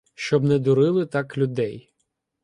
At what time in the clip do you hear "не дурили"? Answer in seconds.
0.43-1.05